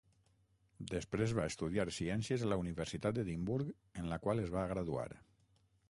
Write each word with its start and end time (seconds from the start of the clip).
Després 0.93 1.33
va 1.39 1.45
estudiar 1.53 1.85
ciències 1.99 2.47
a 2.47 2.49
la 2.53 2.59
universitat 2.63 3.19
d'Edimburg 3.21 3.73
en 4.05 4.13
la 4.15 4.21
qual 4.25 4.47
es 4.47 4.53
va 4.57 4.69
graduar. 4.75 5.11